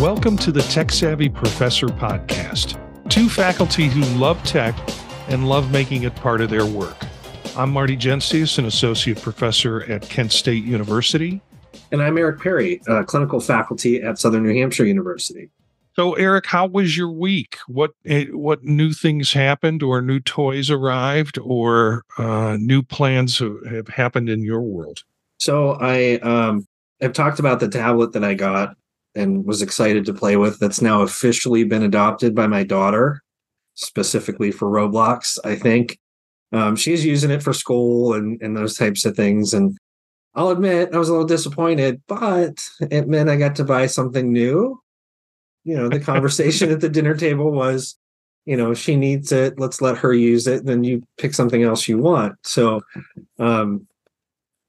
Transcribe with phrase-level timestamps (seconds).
[0.00, 2.80] Welcome to the Tech Savvy Professor podcast.
[3.10, 4.74] Two faculty who love tech
[5.28, 6.96] and love making it part of their work.
[7.54, 11.42] I'm Marty Jencius, an associate professor at Kent State University.
[11.92, 15.50] And I'm Eric Perry, uh, clinical faculty at Southern New Hampshire University.
[15.92, 17.58] So, Eric, how was your week?
[17.66, 23.88] What eh, what new things happened, or new toys arrived, or uh, new plans have
[23.88, 25.04] happened in your world?
[25.36, 26.66] So, I um,
[27.02, 28.76] have talked about the tablet that I got
[29.14, 30.58] and was excited to play with.
[30.58, 33.22] That's now officially been adopted by my daughter,
[33.74, 35.38] specifically for Roblox.
[35.44, 35.98] I think
[36.52, 39.54] um, she's using it for school and and those types of things.
[39.54, 39.76] And
[40.34, 44.32] I'll admit I was a little disappointed, but it meant I got to buy something
[44.32, 44.80] new.
[45.64, 47.96] You know, the conversation at the dinner table was,
[48.46, 49.58] you know, she needs it.
[49.58, 50.64] Let's let her use it.
[50.64, 52.34] Then you pick something else you want.
[52.44, 52.80] So,
[53.38, 53.86] um,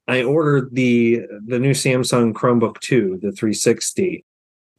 [0.08, 4.24] I ordered the the new Samsung Chromebook 2, the 360,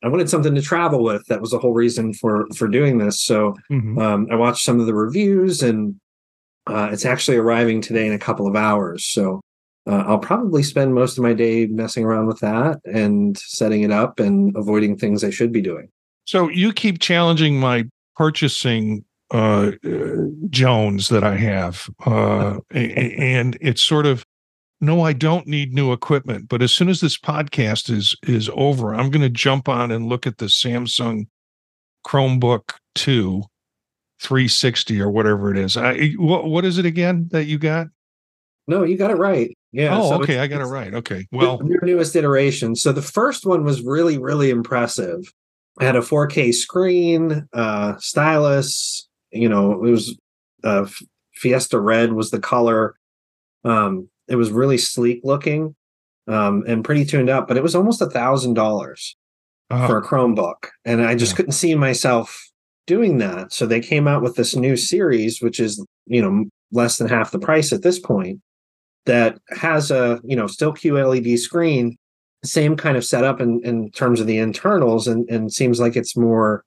[0.03, 1.25] I wanted something to travel with.
[1.27, 3.23] That was the whole reason for for doing this.
[3.23, 3.97] So mm-hmm.
[3.97, 5.95] um, I watched some of the reviews, and
[6.67, 9.05] uh, it's actually arriving today in a couple of hours.
[9.05, 9.41] So
[9.87, 13.91] uh, I'll probably spend most of my day messing around with that and setting it
[13.91, 15.89] up and avoiding things I should be doing.
[16.25, 19.71] So you keep challenging my purchasing uh,
[20.49, 24.25] Jones that I have, uh, and it's sort of
[24.83, 26.49] no, I don't need new equipment.
[26.49, 30.07] But as soon as this podcast is is over, I'm going to jump on and
[30.07, 31.27] look at the Samsung
[32.05, 33.43] Chromebook 2
[34.19, 35.77] 360 or whatever it is.
[35.77, 37.87] I what what is it again that you got?
[38.67, 39.55] No, you got it right.
[39.71, 39.97] Yeah.
[39.97, 40.39] Oh, so okay.
[40.39, 40.93] I got it right.
[40.93, 41.27] Okay.
[41.31, 42.75] Well, your newest iteration.
[42.75, 45.21] So the first one was really, really impressive.
[45.81, 49.07] It had a 4K screen, uh, stylus.
[49.31, 50.17] You know, it was
[50.63, 50.85] uh,
[51.35, 52.95] Fiesta Red was the color.
[53.65, 55.75] Um, it was really sleek looking
[56.27, 59.15] um, and pretty tuned up, but it was almost a thousand dollars
[59.69, 59.87] uh-huh.
[59.87, 61.37] for a Chromebook, and I just yeah.
[61.37, 62.39] couldn't see myself
[62.87, 63.53] doing that.
[63.53, 67.31] So they came out with this new series, which is you know less than half
[67.31, 68.39] the price at this point,
[69.05, 71.97] that has a you know still QLED screen,
[72.43, 76.15] same kind of setup in, in terms of the internals, and and seems like it's
[76.15, 76.63] more,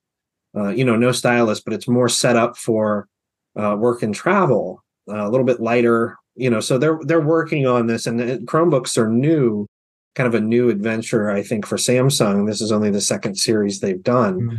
[0.56, 3.08] uh, you know, no stylus, but it's more set up for
[3.56, 4.82] uh, work and travel.
[5.08, 8.96] Uh, a little bit lighter, you know so they're they're working on this and chromebooks
[8.96, 9.66] are new
[10.14, 13.80] kind of a new adventure i think for samsung this is only the second series
[13.80, 14.58] they've done mm.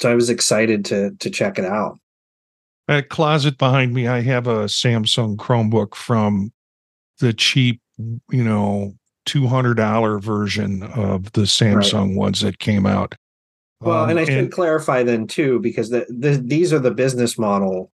[0.00, 1.98] so i was excited to to check it out
[2.86, 6.52] that closet behind me i have a samsung chromebook from
[7.18, 7.80] the cheap
[8.30, 8.94] you know
[9.26, 12.16] $200 version of the samsung right.
[12.16, 13.14] ones that came out
[13.80, 16.90] well um, and i should and, clarify then too because the, the, these are the
[16.90, 17.90] business model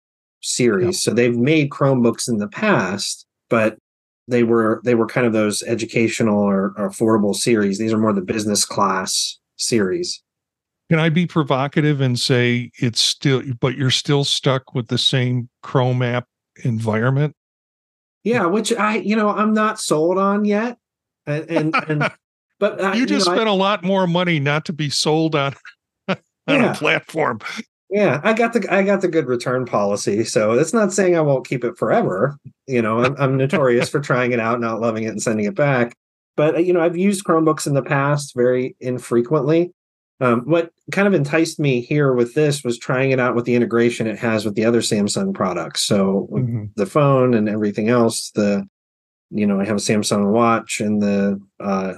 [0.42, 0.84] series.
[0.84, 0.91] Yeah.
[0.92, 3.78] So they've made Chromebooks in the past, but
[4.28, 7.78] they were they were kind of those educational or, or affordable series.
[7.78, 10.22] These are more the business class series.
[10.91, 15.48] Can I be provocative and say it's still, but you're still stuck with the same
[15.62, 16.28] Chrome app
[16.64, 17.34] environment?
[18.22, 20.78] Yeah, which I, you know, I'm not sold on yet.
[21.26, 22.10] And, and, and
[22.60, 24.88] but uh, you just you know, spent I, a lot more money not to be
[24.88, 25.54] sold on,
[26.08, 26.16] on
[26.47, 26.72] yeah.
[26.72, 27.41] a platform.
[27.88, 31.20] Yeah, I got the I got the good return policy, so that's not saying I
[31.20, 32.36] won't keep it forever.
[32.66, 35.54] You know, I'm, I'm notorious for trying it out, not loving it, and sending it
[35.54, 35.97] back.
[36.36, 39.72] But uh, you know, I've used Chromebooks in the past very infrequently.
[40.20, 43.54] Um, what kind of enticed me here with this was trying it out with the
[43.54, 45.82] integration it has with the other Samsung products.
[45.82, 46.64] So mm-hmm.
[46.74, 48.32] the phone and everything else.
[48.32, 48.66] The
[49.30, 51.94] you know, I have a Samsung Watch and the uh,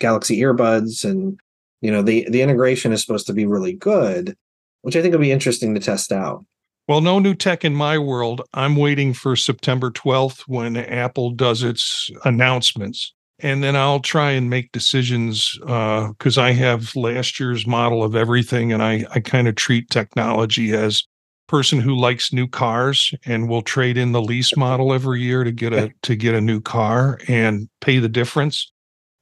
[0.00, 1.40] Galaxy earbuds, and
[1.80, 4.36] you know, the the integration is supposed to be really good
[4.82, 6.44] which I think will be interesting to test out.
[6.88, 8.40] Well, no new tech in my world.
[8.54, 13.12] I'm waiting for September 12th when Apple does its announcements.
[13.40, 18.16] And then I'll try and make decisions because uh, I have last year's model of
[18.16, 21.04] everything, and I, I kind of treat technology as
[21.46, 25.52] person who likes new cars and will trade in the lease model every year to
[25.52, 28.72] get a to get a new car and pay the difference.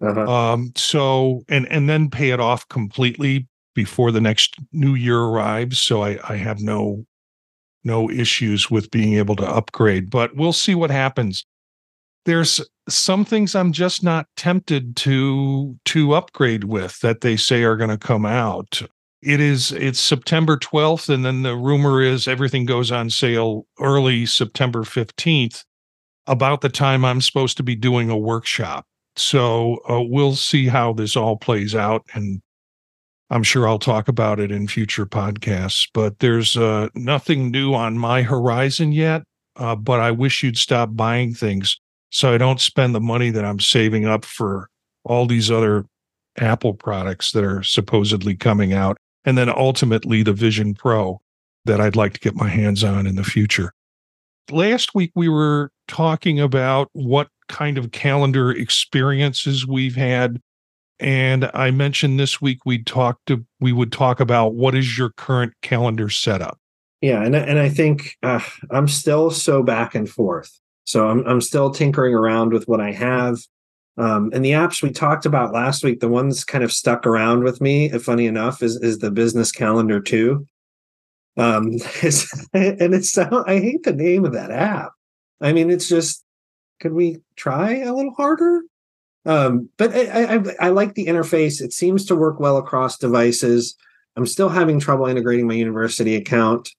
[0.00, 0.31] Uh-huh.
[0.31, 5.81] Um, so and and then pay it off completely before the next new year arrives.
[5.81, 7.06] So I, I have no
[7.84, 11.46] no issues with being able to upgrade, but we'll see what happens.
[12.25, 17.76] There's some things I'm just not tempted to to upgrade with that they say are
[17.76, 18.82] going to come out.
[19.23, 24.26] It is it's September 12th and then the rumor is everything goes on sale early
[24.26, 25.64] September 15th
[26.26, 28.84] about the time I'm supposed to be doing a workshop.
[29.14, 32.43] So uh, we'll see how this all plays out and
[33.31, 37.99] I'm sure I'll talk about it in future podcasts, but there's uh, nothing new on
[37.99, 39.23] my horizon yet.
[39.56, 41.78] Uh, but I wish you'd stop buying things
[42.11, 44.69] so I don't spend the money that I'm saving up for
[45.05, 45.87] all these other
[46.38, 51.20] Apple products that are supposedly coming out, and then ultimately the Vision Pro
[51.64, 53.73] that I'd like to get my hands on in the future.
[54.50, 60.40] Last week, we were talking about what kind of calendar experiences we've had.
[60.99, 65.11] And I mentioned this week we'd talk to we would talk about what is your
[65.11, 66.59] current calendar setup.
[67.03, 68.41] Yeah, and and I think uh,
[68.71, 70.59] I'm still so back and forth.
[70.85, 73.39] So I'm I'm still tinkering around with what I have.
[73.99, 77.45] Um, and the apps we talked about last week, the ones kind of stuck around
[77.45, 80.47] with me, funny enough, is is the Business Calendar 2.
[81.39, 81.65] Um,
[82.53, 84.93] and it's I hate the name of that app.
[85.41, 86.25] I mean, it's just
[86.81, 88.63] could we try a little harder?
[89.26, 91.61] Um, but I, I, I like the interface.
[91.61, 93.76] It seems to work well across devices.
[94.17, 96.70] I'm still having trouble integrating my university account,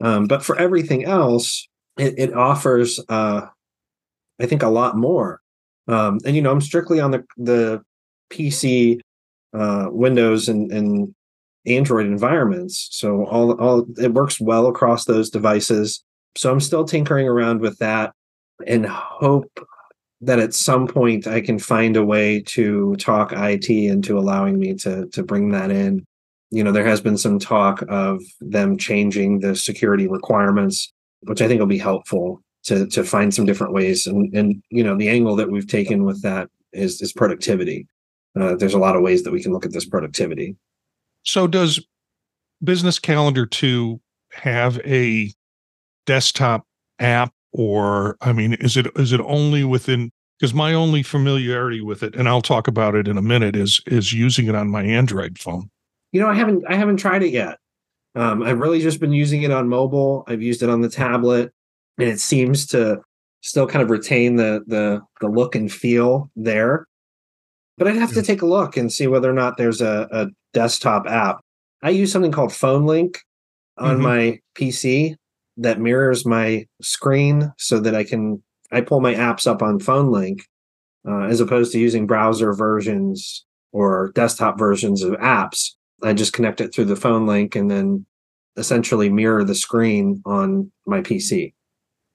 [0.00, 1.66] um, but for everything else,
[1.98, 3.46] it, it offers, uh,
[4.40, 5.40] I think, a lot more.
[5.88, 7.82] Um, and you know, I'm strictly on the the
[8.30, 9.00] PC,
[9.52, 11.14] uh, Windows, and, and
[11.66, 12.88] Android environments.
[12.92, 16.04] So all all it works well across those devices.
[16.36, 18.12] So I'm still tinkering around with that
[18.66, 19.50] and hope
[20.26, 24.74] that at some point I can find a way to talk IT into allowing me
[24.76, 26.04] to to bring that in.
[26.50, 30.92] You know, there has been some talk of them changing the security requirements,
[31.22, 34.06] which I think will be helpful to to find some different ways.
[34.06, 37.86] And and you know, the angle that we've taken with that is is productivity.
[38.38, 40.56] Uh, there's a lot of ways that we can look at this productivity.
[41.22, 41.84] So does
[42.62, 44.00] Business Calendar 2
[44.32, 45.32] have a
[46.06, 46.66] desktop
[46.98, 52.02] app or I mean is it is it only within because my only familiarity with
[52.02, 54.82] it and I'll talk about it in a minute is is using it on my
[54.82, 55.70] Android phone.
[56.12, 57.58] You know, I haven't I haven't tried it yet.
[58.16, 60.24] Um, I've really just been using it on mobile.
[60.26, 61.52] I've used it on the tablet
[61.96, 63.00] and it seems to
[63.42, 66.86] still kind of retain the the the look and feel there.
[67.78, 70.26] But I'd have to take a look and see whether or not there's a, a
[70.52, 71.40] desktop app.
[71.82, 73.20] I use something called Phone Link
[73.78, 74.02] on mm-hmm.
[74.02, 75.16] my PC
[75.56, 78.42] that mirrors my screen so that I can
[78.72, 80.42] I pull my apps up on Phone Link
[81.08, 85.70] uh, as opposed to using browser versions or desktop versions of apps.
[86.02, 88.06] I just connect it through the Phone Link and then
[88.56, 91.52] essentially mirror the screen on my PC.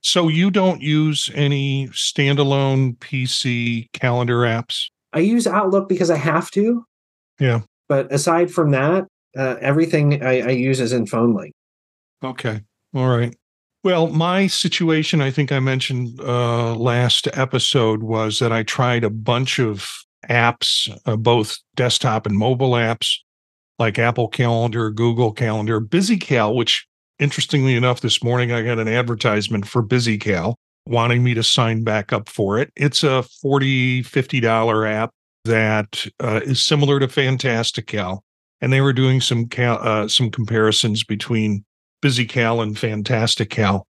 [0.01, 4.85] So you don't use any standalone PC calendar apps?
[5.11, 6.85] I use Outlook because I have to.
[7.39, 7.61] Yeah.
[7.89, 9.07] But aside from that,
[9.37, 11.53] uh, everything I, I use is in Phone Link.
[12.23, 12.61] Okay.
[12.93, 13.35] All right.
[13.83, 19.09] Well, my situation, I think I mentioned uh, last episode, was that I tried a
[19.09, 19.89] bunch of
[20.29, 23.15] apps, uh, both desktop and mobile apps,
[23.77, 26.85] like Apple Calendar, Google Calendar, BusyCal, which
[27.19, 30.55] interestingly enough, this morning I got an advertisement for BusyCal
[30.85, 32.71] wanting me to sign back up for it.
[32.75, 35.11] It's a $40, $50 app
[35.45, 38.23] that uh, is similar to Fantastical.
[38.61, 41.63] And they were doing some cal- uh, some comparisons between
[42.01, 43.87] BusyCal and Fantastical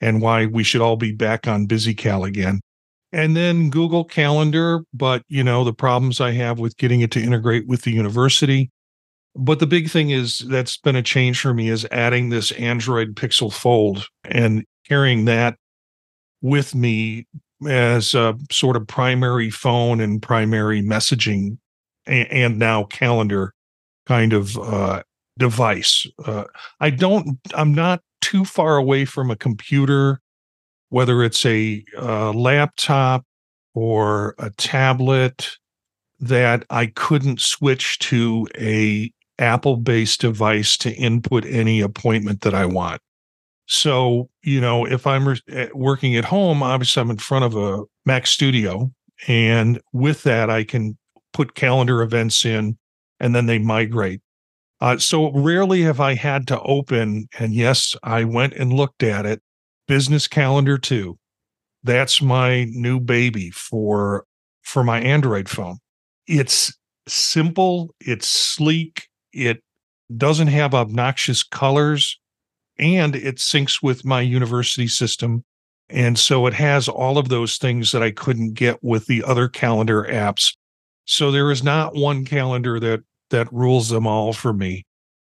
[0.00, 2.60] and why we should all be back on BusyCal again.
[3.12, 7.22] And then Google Calendar, but you know, the problems I have with getting it to
[7.22, 8.70] integrate with the university.
[9.36, 13.14] But the big thing is that's been a change for me is adding this Android
[13.14, 15.56] Pixel Fold and carrying that
[16.42, 17.26] with me
[17.66, 21.58] as a sort of primary phone and primary messaging
[22.06, 23.54] and, and now calendar
[24.06, 25.02] kind of uh,
[25.38, 26.06] device.
[26.24, 26.44] Uh,
[26.80, 30.20] I don't, I'm not too far away from a computer,
[30.88, 33.24] whether it's a laptop
[33.74, 35.56] or a tablet,
[36.20, 42.66] that I couldn't switch to a Apple based device to input any appointment that I
[42.66, 43.00] want.
[43.66, 47.56] So, you know, if I'm re- eh, working at home, obviously I'm in front of
[47.56, 48.92] a Mac Studio.
[49.26, 50.98] And with that, I can
[51.32, 52.78] put calendar events in
[53.20, 54.20] and then they migrate.
[54.80, 59.24] Uh, so rarely have I had to open, and yes, I went and looked at
[59.24, 59.40] it.
[59.86, 61.18] Business Calendar 2.
[61.82, 64.24] That's my new baby for
[64.62, 65.78] for my Android phone.
[66.26, 66.76] It's
[67.06, 69.62] simple, it's sleek, it
[70.16, 72.18] doesn't have obnoxious colors
[72.78, 75.44] and it syncs with my university system.
[75.90, 79.48] And so it has all of those things that I couldn't get with the other
[79.48, 80.56] calendar apps.
[81.04, 83.02] So there is not one calendar that
[83.34, 84.86] that rules them all for me.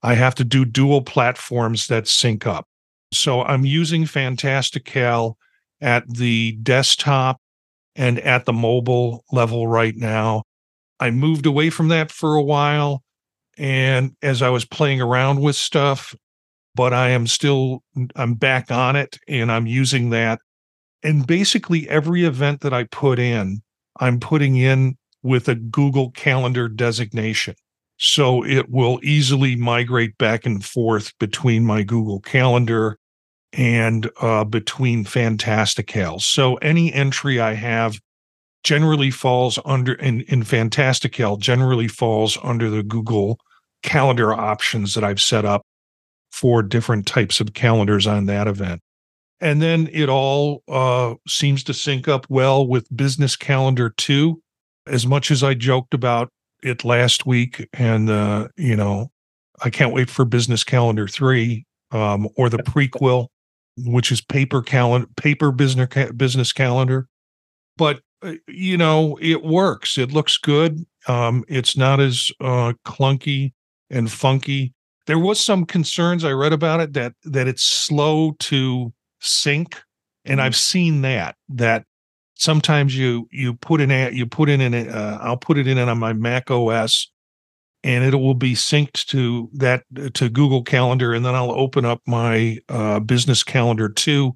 [0.03, 2.67] I have to do dual platforms that sync up.
[3.13, 5.37] So I'm using Fantastical
[5.83, 7.39] at the desktop
[7.95, 10.45] and at the mobile level right now.
[10.99, 13.03] I moved away from that for a while.
[13.59, 16.15] And as I was playing around with stuff,
[16.75, 17.83] but I am still
[18.17, 20.41] I'm back on it and I'm using that.
[21.03, 23.61] And basically every event that I put in,
[23.99, 27.57] I'm putting in with a Google Calendar designation.
[28.03, 32.99] So it will easily migrate back and forth between my Google Calendar
[33.53, 36.19] and uh, between Fantastical.
[36.19, 38.01] So any entry I have
[38.65, 43.39] generally falls under in, in Fantastical generally falls under the Google
[43.83, 45.67] calendar options that I've set up
[46.33, 48.81] for different types of calendars on that event.
[49.43, 54.41] And then it all uh, seems to sync up well with Business Calendar 2.
[54.87, 56.31] As much as I joked about
[56.63, 59.11] it last week, and, uh, you know,
[59.63, 63.29] I can't wait for Business Calendar 3 um, or the prequel,
[63.79, 67.09] which is paper calendar, paper business, business calendar.
[67.77, 69.99] But, uh, you know, it works.
[69.99, 70.85] It looks good.
[71.09, 73.53] Um, it's not as uh, clunky
[73.91, 74.75] and funky.
[75.07, 79.83] There was some concerns I read about it that that it's slow to sync,
[80.25, 80.47] and mm-hmm.
[80.47, 81.85] I've seen that that
[82.41, 85.79] sometimes you you put in a you put in an uh, I'll put it in
[85.79, 87.11] on my Mac OS,
[87.85, 92.01] and it will be synced to that to Google Calendar, and then I'll open up
[92.07, 94.35] my uh, Business Calendar 2,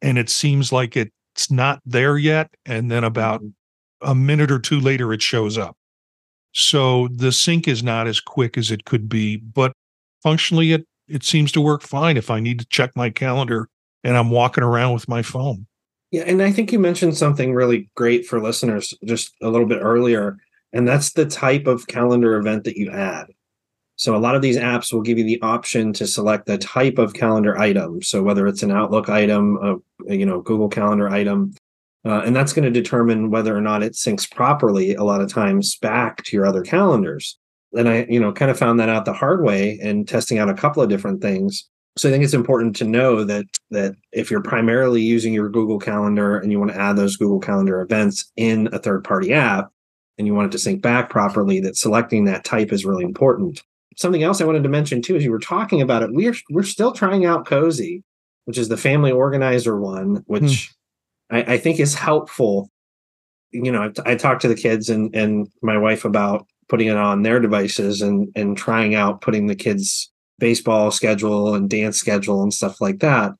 [0.00, 4.10] and it seems like it's not there yet, and then about mm-hmm.
[4.10, 5.76] a minute or two later it shows up.
[6.52, 9.72] So the sync is not as quick as it could be, but
[10.22, 13.68] functionally it it seems to work fine if I need to check my calendar
[14.04, 15.66] and I'm walking around with my phone.
[16.10, 19.80] Yeah, and I think you mentioned something really great for listeners just a little bit
[19.80, 20.38] earlier,
[20.72, 23.26] and that's the type of calendar event that you add.
[23.94, 26.98] So a lot of these apps will give you the option to select the type
[26.98, 28.02] of calendar item.
[28.02, 31.54] So whether it's an Outlook item, a you know Google Calendar item,
[32.04, 35.30] uh, and that's going to determine whether or not it syncs properly a lot of
[35.30, 37.38] times back to your other calendars.
[37.76, 40.48] And I, you know, kind of found that out the hard way and testing out
[40.48, 41.68] a couple of different things.
[41.96, 45.78] So I think it's important to know that that if you're primarily using your Google
[45.78, 49.70] Calendar and you want to add those Google Calendar events in a third-party app
[50.16, 53.62] and you want it to sync back properly, that selecting that type is really important.
[53.96, 56.62] Something else I wanted to mention too, as you were talking about it, we're we're
[56.62, 58.02] still trying out Cozi,
[58.44, 60.72] which is the family organizer one, which
[61.30, 61.36] hmm.
[61.36, 62.70] I, I think is helpful.
[63.50, 66.96] You know, I, I talked to the kids and and my wife about putting it
[66.96, 72.42] on their devices and and trying out putting the kids baseball schedule and dance schedule
[72.42, 73.32] and stuff like that.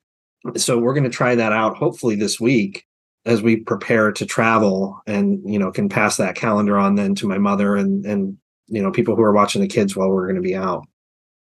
[0.57, 2.87] So we're going to try that out hopefully this week
[3.27, 7.27] as we prepare to travel and you know can pass that calendar on then to
[7.27, 8.39] my mother and and
[8.69, 10.87] you know people who are watching the kids while we're going to be out.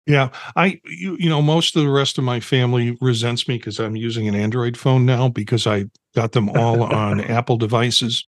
[0.07, 3.79] Yeah i you, you know most of the rest of my family resents me because
[3.79, 5.85] i'm using an android phone now because i
[6.17, 8.27] got them all on apple devices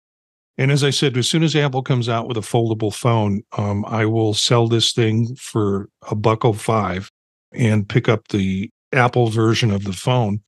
[0.58, 3.84] and as I said, as soon as Apple comes out with a foldable phone, um,
[3.86, 7.10] I will sell this thing for a buck oh five
[7.52, 10.40] and pick up the Apple version of the phone.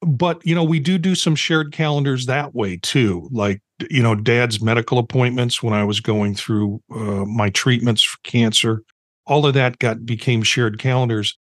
[0.00, 3.28] But you know, we do do some shared calendars that way too.
[3.30, 8.18] Like you know, Dad's medical appointments when I was going through uh, my treatments for
[8.24, 8.82] cancer,
[9.26, 11.38] all of that got became shared calendars,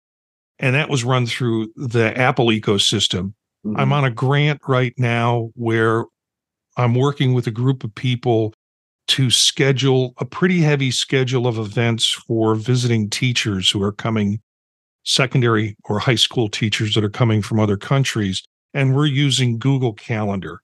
[0.59, 3.33] and that was run through the Apple ecosystem.
[3.65, 3.77] Mm-hmm.
[3.77, 6.05] I'm on a grant right now where
[6.77, 8.53] I'm working with a group of people
[9.09, 14.39] to schedule a pretty heavy schedule of events for visiting teachers who are coming,
[15.03, 18.43] secondary or high school teachers that are coming from other countries.
[18.73, 20.61] And we're using Google Calendar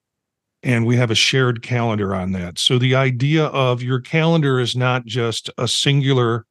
[0.63, 2.59] and we have a shared calendar on that.
[2.59, 6.45] So the idea of your calendar is not just a singular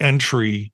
[0.00, 0.72] entry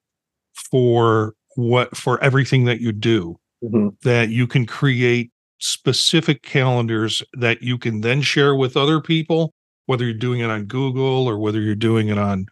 [0.55, 3.89] for what for everything that you do, mm-hmm.
[4.03, 9.53] that you can create specific calendars that you can then share with other people,
[9.87, 12.47] whether you're doing it on Google or whether you're doing it on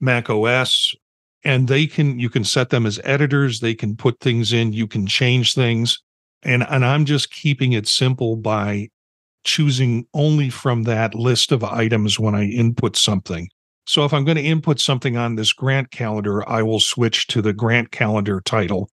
[0.00, 0.94] Mac OS.
[1.44, 3.60] And they can, you can set them as editors.
[3.60, 5.98] They can put things in, you can change things.
[6.42, 8.88] And, and I'm just keeping it simple by
[9.44, 13.48] choosing only from that list of items when I input something.
[13.86, 17.42] So if I'm going to input something on this grant calendar, I will switch to
[17.42, 18.88] the grant calendar title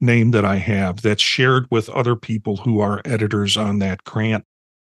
[0.00, 4.44] name that I have that's shared with other people who are editors on that grant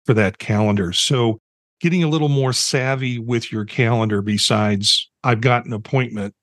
[0.06, 0.94] for that calendar.
[0.94, 1.40] So
[1.80, 6.34] getting a little more savvy with your calendar besides I've got an appointment,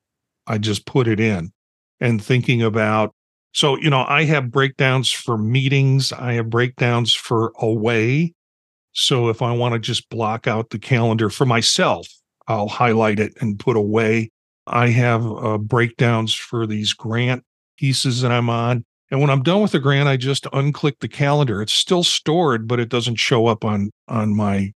[0.47, 1.53] I just put it in
[2.01, 3.15] and thinking about
[3.53, 8.35] so you know I have breakdowns for meetings, I have breakdowns for away.
[8.93, 12.07] So if I want to just block out the calendar for myself,
[12.47, 14.31] I'll highlight it and put away.
[14.67, 17.45] I have uh, breakdowns for these grant
[17.79, 18.85] pieces that I'm on.
[19.11, 21.63] And when I'm done with the grant, I just unclick the calendar.
[21.63, 24.73] It's still stored, but it doesn't show up on on my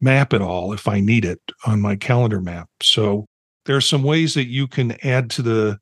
[0.00, 2.68] map at all if I need it on my calendar map.
[2.82, 3.26] So
[3.66, 5.78] there are some ways that you can add to the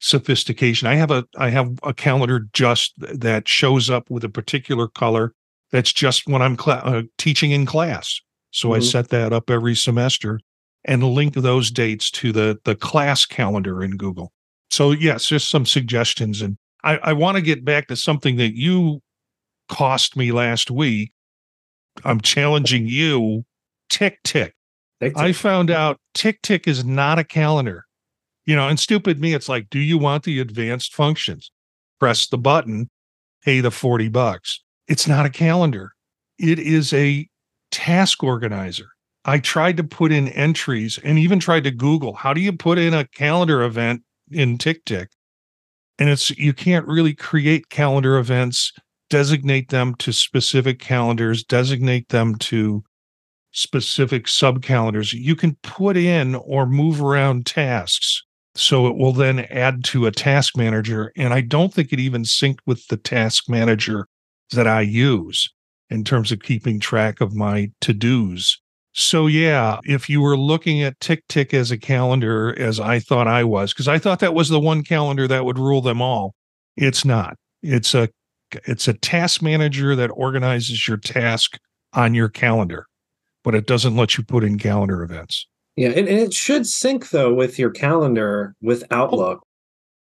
[0.00, 0.88] sophistication.
[0.88, 5.32] I have a I have a calendar just that shows up with a particular color.
[5.70, 8.20] That's just when I'm cl- uh, teaching in class.
[8.50, 8.90] So I Mhm.
[8.90, 10.40] set that up every semester
[10.84, 14.32] and link those dates to the the class calendar in Google.
[14.70, 16.42] So yes, just some suggestions.
[16.42, 19.00] And I, I want to get back to something that you
[19.68, 21.12] cost me last week.
[22.04, 23.44] I'm challenging you.
[23.88, 24.54] Tick tick.
[25.00, 27.84] Take I found out Tick Tick is not a calendar.
[28.46, 31.52] You know, and stupid me, it's like, do you want the advanced functions?
[32.00, 32.88] Press the button,
[33.44, 34.62] pay the 40 bucks.
[34.88, 35.92] It's not a calendar.
[36.38, 37.28] It is a
[37.70, 38.88] task organizer.
[39.24, 42.78] I tried to put in entries and even tried to Google how do you put
[42.78, 45.10] in a calendar event in Tick Tick?
[45.98, 48.72] And it's you can't really create calendar events,
[49.10, 52.84] designate them to specific calendars, designate them to
[53.52, 55.12] specific sub calendars.
[55.12, 58.22] You can put in or move around tasks.
[58.54, 61.12] So it will then add to a task manager.
[61.16, 64.08] And I don't think it even synced with the task manager
[64.52, 65.48] that I use
[65.90, 68.58] in terms of keeping track of my to dos.
[69.00, 73.28] So, yeah, if you were looking at Tick Tick as a calendar, as I thought
[73.28, 76.34] I was, because I thought that was the one calendar that would rule them all,
[76.76, 77.36] it's not.
[77.62, 78.08] It's a
[78.66, 81.60] it's a task manager that organizes your task
[81.92, 82.86] on your calendar,
[83.44, 85.46] but it doesn't let you put in calendar events.
[85.76, 88.96] Yeah, and, and it should sync though with your calendar with oh.
[88.96, 89.46] Outlook.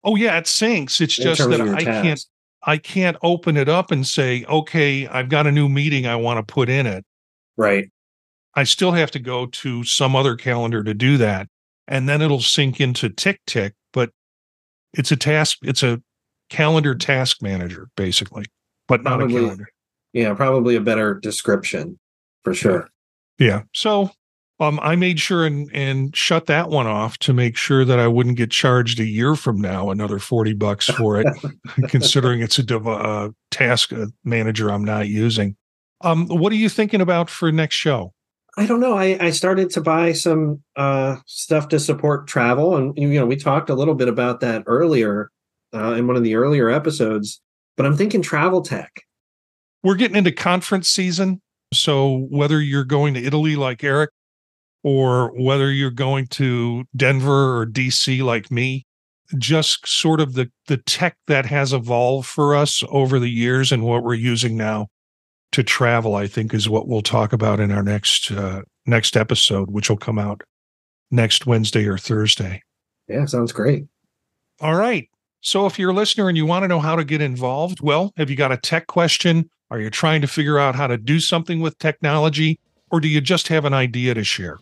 [0.02, 1.00] Oh yeah, it syncs.
[1.00, 2.26] It's just that I can't.
[2.64, 6.44] I can't open it up and say, okay, I've got a new meeting I want
[6.44, 7.04] to put in it.
[7.56, 7.88] Right.
[8.54, 11.48] I still have to go to some other calendar to do that.
[11.86, 14.10] And then it'll sync into Tick Tick, but
[14.92, 16.00] it's a task, it's a
[16.48, 18.44] calendar task manager, basically,
[18.88, 19.36] but not Probably.
[19.36, 19.68] a calendar.
[20.12, 21.98] Yeah, probably a better description
[22.42, 22.88] for sure.
[23.38, 23.62] Yeah.
[23.72, 24.10] So
[24.60, 28.06] um, I made sure and, and shut that one off to make sure that I
[28.06, 31.26] wouldn't get charged a year from now another 40 bucks for it,
[31.88, 35.56] considering it's a dev- uh, task uh, manager I'm not using.
[36.02, 38.12] Um, what are you thinking about for next show?
[38.60, 38.92] I don't know.
[38.92, 43.36] I, I started to buy some uh, stuff to support travel, and you know we
[43.36, 45.30] talked a little bit about that earlier
[45.72, 47.40] uh, in one of the earlier episodes.
[47.78, 49.00] But I'm thinking travel tech.
[49.82, 51.40] we're getting into conference season.
[51.72, 54.10] So whether you're going to Italy like Eric,
[54.84, 58.84] or whether you're going to Denver or DC like me,
[59.38, 63.84] just sort of the the tech that has evolved for us over the years and
[63.84, 64.88] what we're using now
[65.52, 69.70] to travel, I think, is what we'll talk about in our next uh, next episode,
[69.70, 70.42] which will come out
[71.10, 72.62] next Wednesday or Thursday.
[73.08, 73.86] Yeah, sounds great.
[74.60, 75.08] All right.
[75.40, 78.12] So if you're a listener and you want to know how to get involved, well,
[78.16, 79.48] have you got a tech question?
[79.70, 82.58] Are you trying to figure out how to do something with technology?
[82.90, 84.58] Or do you just have an idea to share?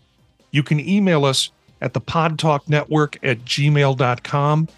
[0.50, 4.68] You can email us at the Podtalk Network at gmail.com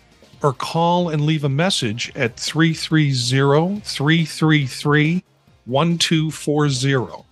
[0.43, 5.25] or call and leave a message at 330 333
[5.71, 7.25] 1240.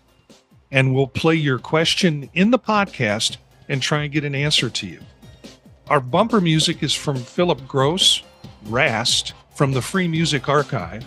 [0.71, 4.87] And we'll play your question in the podcast and try and get an answer to
[4.87, 5.01] you.
[5.89, 8.23] Our bumper music is from Philip Gross,
[8.67, 11.05] Rast, from the Free Music Archive.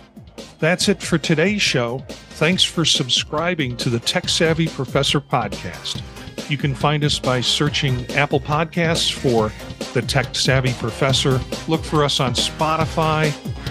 [0.58, 2.04] That's it for today's show.
[2.08, 6.02] Thanks for subscribing to the Tech Savvy Professor podcast.
[6.50, 9.52] You can find us by searching Apple Podcasts for
[9.92, 11.40] the Tech Savvy Professor.
[11.68, 13.30] Look for us on Spotify,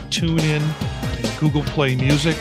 [0.09, 2.37] TuneIn, and Google Play Music.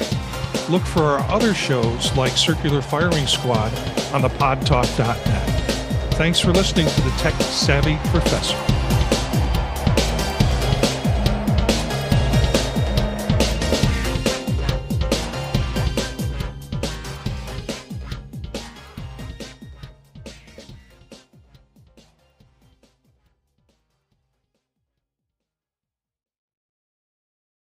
[0.70, 3.76] Look for our other shows like Circular Firing Squad
[4.14, 6.14] on the podtalk.net.
[6.14, 8.79] Thanks for listening to the Tech Savvy Professor.